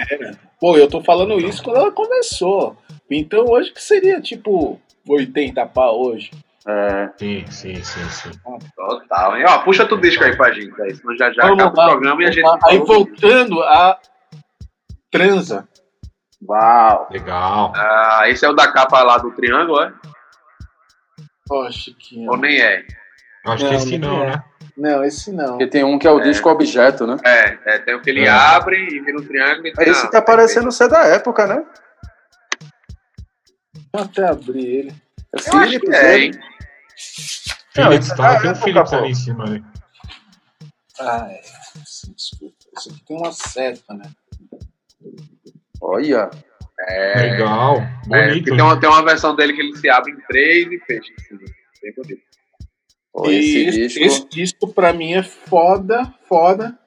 [0.59, 2.77] Pô, eu tô falando isso quando ela começou.
[3.09, 6.31] Então hoje que seria tipo 80 pau hoje.
[6.67, 8.31] É, Sim, sim, sim, sim.
[8.75, 9.45] Total, hein?
[9.47, 11.91] Ó, puxa tu disco aí pra gente, aí, senão já já Vamos acaba lá, o
[11.91, 12.47] programa e a gente.
[12.65, 13.99] Aí voltando a
[15.11, 15.67] transa.
[16.47, 17.07] uau.
[17.11, 17.71] Legal.
[17.75, 19.93] Ah, esse é o da capa lá do triângulo, é?
[21.51, 22.31] Ó, Chiquinho.
[22.31, 22.83] Ou nem é?
[23.45, 24.27] Acho que Não, esse não não, é.
[24.31, 24.43] né?
[24.77, 25.47] Não, esse não.
[25.51, 27.17] Porque tem um que é o disco objeto, né?
[27.23, 28.29] É, é, tem o que ele É.
[28.29, 29.67] abre e vira um triângulo.
[29.67, 31.63] E Esse não, tá parecendo ser da época, né?
[33.93, 34.95] Vou até abrir ele.
[35.34, 36.31] É Eu acho que é, hein?
[37.77, 38.34] Não, Philips, esse tá?
[38.34, 39.45] é Tem um época, Philips ali em cima.
[39.49, 39.63] né?
[40.99, 41.41] Ah, é.
[42.15, 42.55] Desculpa.
[42.77, 44.10] Esse aqui tem uma seta, né?
[45.81, 46.29] Olha.
[46.89, 47.77] É, Legal.
[47.77, 48.34] é, Bonito.
[48.43, 51.13] porque tem uma, tem uma versão dele que ele se abre em três e fecha.
[51.17, 51.38] assim,
[51.81, 52.21] Bem bonito.
[53.15, 54.04] Pô, esse disco.
[54.04, 56.78] esse disco pra mim é foda, foda.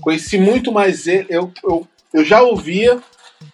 [0.00, 1.28] Conheci muito mais ele.
[1.30, 2.98] Eu, eu, eu já ouvia,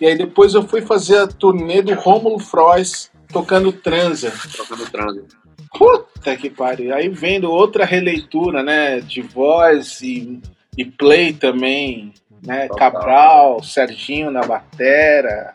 [0.01, 4.33] e aí depois eu fui fazer a turnê do Rômulo Frois tocando transa.
[4.51, 5.37] Trocando trânsito.
[5.77, 6.95] Puta que pariu.
[6.95, 9.01] Aí vendo outra releitura, né?
[9.01, 10.41] De voz e,
[10.79, 12.67] e play também, né?
[12.69, 12.93] Total.
[12.93, 15.55] Cabral, Serginho na batera,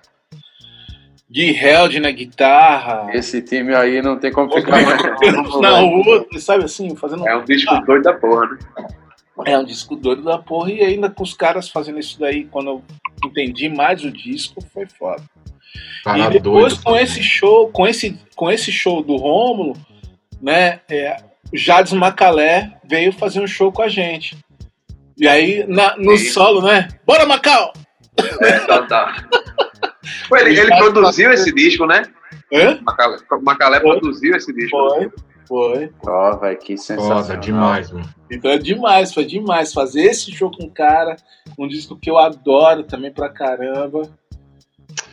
[1.32, 3.08] Gui Held na guitarra.
[3.13, 5.02] Esse time aí não tem como ficar mais.
[5.62, 7.82] na outra, sabe assim, fazendo É um disco Ah.
[7.82, 8.58] doido da porra, né?
[9.46, 12.68] É um disco doido da porra, e ainda com os caras fazendo isso daí, quando
[12.72, 12.84] eu
[13.26, 15.22] entendi mais o disco, foi foda.
[16.04, 17.04] Cara e depois doido com também.
[17.04, 19.78] esse show, com esse, com esse show do Rômulo,
[20.42, 21.15] né, é,
[21.54, 24.36] o Jades Macalé veio fazer um show com a gente.
[25.18, 26.26] E aí, na- no Sim.
[26.32, 26.89] solo, né?
[27.06, 27.72] Bora, Macau!
[28.42, 29.26] É, tá, tá.
[30.30, 32.04] Pô, ele, ele produziu esse disco, né?
[32.54, 32.80] Hã?
[32.84, 34.00] Macalé, Macalé Foi.
[34.00, 34.78] produziu esse disco.
[34.78, 35.12] Foi,
[35.48, 35.89] foi.
[36.06, 37.24] Ó, velho, que sensacional.
[37.24, 38.08] Foda demais, mano.
[38.32, 41.15] Então é demais, foi demais fazer esse show com o cara,
[41.58, 44.04] um disco que eu adoro também pra caramba.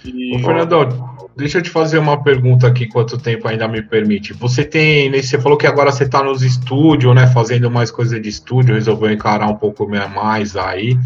[0.05, 0.37] E...
[0.37, 0.89] Ô, Fernando,
[1.37, 4.33] deixa eu te fazer uma pergunta aqui, quanto tempo ainda me permite.
[4.35, 8.21] Você tem, né, você falou que agora você tá nos estúdios, né, fazendo mais coisa
[8.21, 10.97] de estúdio, resolveu encarar um pouco mais aí.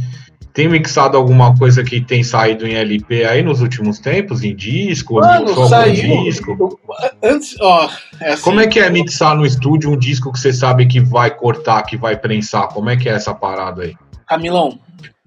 [0.52, 5.14] Tem mixado alguma coisa que tem saído em LP aí nos últimos tempos, em disco,
[5.14, 6.24] Mano, só saiu.
[6.24, 6.80] disco?
[7.22, 7.88] Antes, ó,
[8.20, 11.00] é assim, Como é que é mixar no estúdio um disco que você sabe que
[11.00, 12.68] vai cortar, que vai prensar?
[12.68, 13.94] Como é que é essa parada aí?
[14.26, 14.78] Camilão,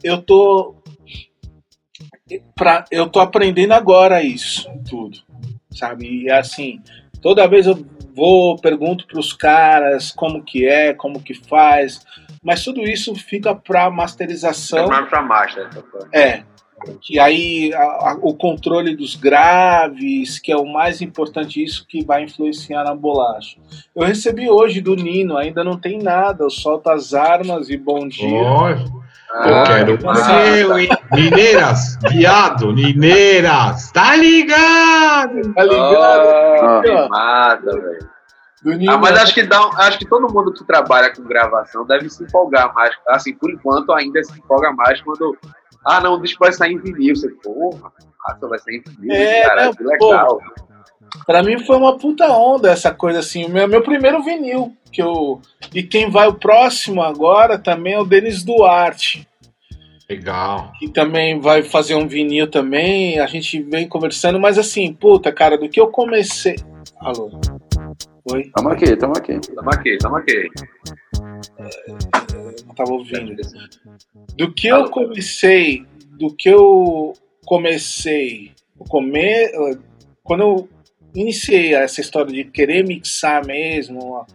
[0.03, 0.75] eu tô.
[2.55, 5.19] Pra, eu tô aprendendo agora isso tudo,
[5.71, 6.23] sabe?
[6.23, 6.81] E assim,
[7.21, 12.01] toda vez eu vou, pergunto pros caras como que é, como que faz,
[12.43, 14.79] mas tudo isso fica pra masterização.
[14.85, 15.69] Chamar pra master.
[16.13, 16.43] É.
[17.01, 17.79] Que aí a-
[18.11, 22.93] a- o controle dos graves, que é o mais importante, isso que vai influenciar na
[22.93, 23.57] bolacha.
[23.95, 28.05] Eu recebi hoje do Nino, ainda não tem nada, eu solto as armas e bom
[28.07, 28.27] dia.
[28.37, 28.77] Ó, eu
[29.33, 29.97] Ah, quero
[30.77, 30.89] hein?
[31.13, 35.53] Mineiras, viado, Mineiras, tá ligado?
[35.53, 36.27] Tá ligado?
[36.29, 38.12] Ah, me mata, velho.
[38.87, 42.23] Ah, mas acho que, dá, acho que todo mundo que trabalha com gravação deve se
[42.23, 42.95] empolgar mais.
[43.09, 45.37] Assim, por enquanto, ainda se empolga mais quando.
[45.85, 47.15] Ah, não, o disco vai sair em vinil.
[47.15, 47.91] Você, porra,
[48.25, 49.15] ah, vai sair em vinil.
[49.15, 50.37] É, cara, não, que legal.
[50.37, 50.63] Pô,
[51.25, 53.49] pra mim foi uma puta onda essa coisa assim.
[53.49, 54.73] Meu, meu primeiro vinil.
[54.91, 55.41] Que eu,
[55.73, 59.27] e quem vai o próximo agora também é o Denis Duarte.
[60.09, 60.71] Legal.
[60.79, 63.19] Que também vai fazer um vinil também.
[63.19, 66.55] A gente vem conversando, mas assim, puta, cara, do que eu comecei.
[66.99, 67.31] Alô?
[68.31, 68.49] Oi?
[68.55, 69.39] Tamo aqui, tamo aqui.
[69.53, 70.49] Tamo aqui, tamo aqui.
[72.65, 73.35] não tava ouvindo.
[74.37, 77.13] Do que eu comecei, do que eu
[77.45, 78.53] comecei,
[78.87, 79.51] comer,
[80.23, 80.69] quando eu
[81.13, 84.25] iniciei essa história de querer mixar mesmo,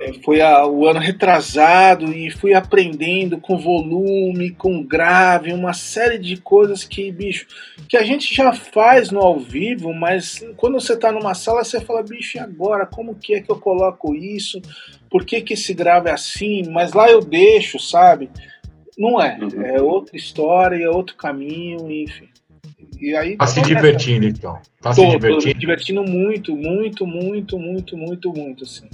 [0.00, 6.16] é, foi a, o ano retrasado e fui aprendendo com volume, com grave, uma série
[6.16, 7.46] de coisas que, bicho,
[7.88, 11.80] que a gente já faz no ao vivo, mas quando você tá numa sala, você
[11.80, 12.86] fala, bicho, e agora?
[12.86, 14.62] Como que é que eu coloco isso?
[15.10, 16.62] Por que, que esse grave é assim?
[16.70, 18.30] Mas lá eu deixo, sabe?
[18.96, 19.38] Não é.
[19.40, 19.62] Uhum.
[19.62, 22.28] É outra história, é outro caminho, enfim.
[23.00, 24.60] E aí, tá se divertindo, então.
[24.80, 25.40] Tá tô, se divertindo?
[25.40, 28.88] Tô me divertindo muito, muito, muito, muito, muito, muito, assim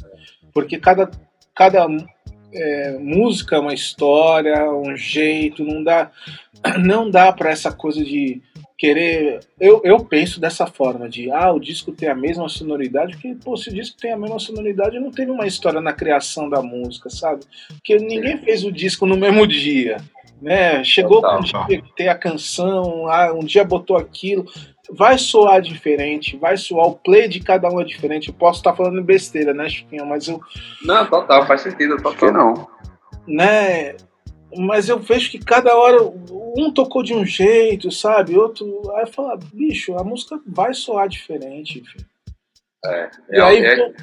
[0.55, 1.11] porque cada,
[1.55, 1.87] cada
[2.53, 6.11] é, música é uma história, um jeito, não dá,
[6.79, 8.41] não dá para essa coisa de
[8.79, 9.41] querer.
[9.59, 13.57] Eu, eu penso dessa forma, de ah, o disco tem a mesma sonoridade, porque pô,
[13.57, 17.11] se o disco tem a mesma sonoridade, não teve uma história na criação da música,
[17.11, 17.45] sabe?
[17.69, 19.97] Porque ninguém fez o disco no mesmo dia.
[20.41, 20.85] Né?
[20.85, 24.47] Chegou Total, um dia que tem a canção, ah, um dia botou aquilo
[24.91, 28.29] vai soar diferente, vai soar, o play de cada um é diferente.
[28.29, 30.07] Eu posso estar falando besteira, né, Chiquinho?
[30.07, 30.41] Mas eu.
[30.83, 32.33] Não, total, faz sentido, total.
[32.33, 32.69] não.
[33.27, 33.97] Né?
[34.57, 38.37] Mas eu vejo que cada hora um tocou de um jeito, sabe?
[38.37, 38.93] Outro.
[38.95, 42.05] Aí eu falo, bicho, a música vai soar diferente, enfim.
[42.85, 43.95] É, e é, aí, é...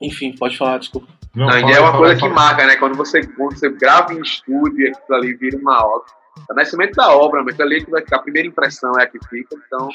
[0.00, 1.06] Enfim, pode falar, desculpa.
[1.34, 2.76] Não, não é uma coisa que marca, né?
[2.76, 6.56] Quando você, quando você grava em estúdio e aquilo ali vira uma obra é o
[6.56, 9.56] nascimento da obra, mas ali que vai ficar, a primeira impressão é a que fica,
[9.66, 9.88] então.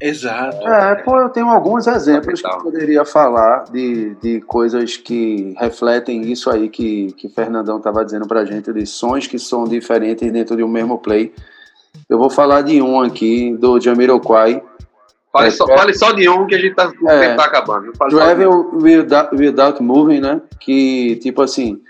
[0.00, 0.66] Exato.
[0.66, 6.22] É, pô, eu tenho alguns exemplos que eu poderia falar de, de coisas que refletem
[6.22, 10.56] isso aí que, que Fernandão estava dizendo pra gente, de sons que são diferentes dentro
[10.56, 11.34] de um mesmo play.
[12.08, 14.62] Eu vou falar de um aqui, do Jamiroquai.
[15.32, 17.92] Fale, é, só, fale só de um que a gente tá, o é, tá acabando.
[17.92, 20.40] Travel without, without Moving, né?
[20.58, 21.80] Que, tipo assim,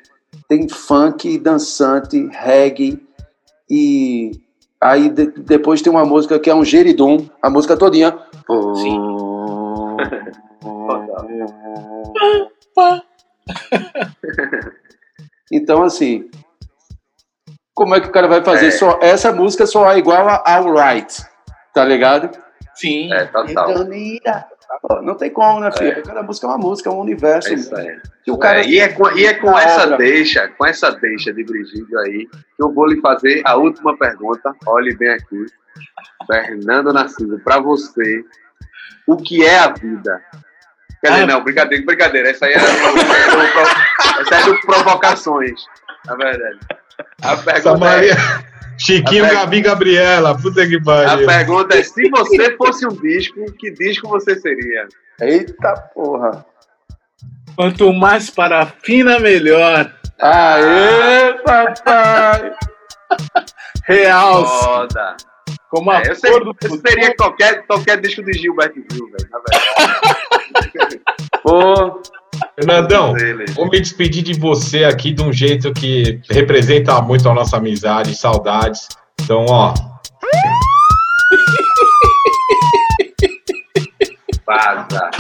[0.49, 3.01] tem funk, dançante, reggae,
[3.71, 4.33] e
[4.81, 8.19] aí de, depois tem uma música que é um geridum, a música todinha.
[8.77, 8.99] Sim.
[15.53, 16.31] então, assim,
[17.75, 18.71] como é que o cara vai fazer é.
[18.71, 21.25] só essa música só é igual a All Right,
[21.73, 22.31] tá ligado?
[22.75, 23.13] Sim.
[23.13, 23.75] É, total.
[25.03, 25.99] Não tem como, né, filho?
[25.99, 26.03] É.
[26.03, 27.51] Cada música é uma música, é um universo.
[27.51, 28.01] É isso aí.
[28.27, 28.61] E, o cara...
[28.61, 29.97] É, e é com, e é com essa obra.
[29.99, 34.55] deixa, com essa deixa de Brigídio aí, que eu vou lhe fazer a última pergunta.
[34.67, 35.47] Olhe bem aqui.
[36.27, 38.25] Fernando Nascido, para você,
[39.07, 40.23] o que é a vida?
[41.01, 41.27] Quer dizer, ah.
[41.27, 42.31] não, brincadeira, brincadeira.
[42.31, 42.65] Essa aí é, do,
[44.21, 45.61] essa é do Provocações,
[46.07, 46.59] na verdade.
[47.23, 48.50] A pergunta é...
[48.81, 49.35] Chiquinho, per...
[49.35, 51.25] Gabi Gabriela, puta que pariu.
[51.25, 54.89] A pergunta é: se você fosse um disco, que disco você seria?
[55.21, 56.47] Eita porra.
[57.55, 59.93] Quanto mais parafina, melhor.
[60.19, 62.55] Aê, papai!
[63.87, 64.47] Real.
[64.47, 65.17] Foda.
[65.69, 69.41] Como a é, eu, seria, eu seria qualquer, qualquer disco de Gilberto Gil, velho, na
[69.47, 71.01] verdade.
[71.43, 72.03] Pô.
[72.55, 73.15] Fernandão,
[73.55, 78.15] vou me despedir de você aqui de um jeito que representa muito a nossa amizade,
[78.15, 78.89] saudades.
[79.23, 79.75] Então, ó.
[84.47, 85.11] Vaza.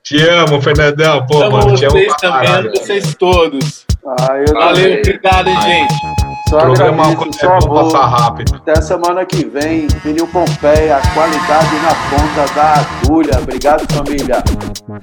[0.02, 1.26] Te amo, Fernandão.
[1.26, 3.86] Pô, amo mano, te amo vocês também, vocês todos.
[4.04, 6.27] Ah, Valeu, obrigado, gente.
[6.48, 8.54] Só Programar é agradeço, é passar rápido.
[8.54, 9.86] Até semana que vem.
[10.02, 13.38] Vinil Pompeia, qualidade na ponta da agulha.
[13.42, 14.42] Obrigado, família.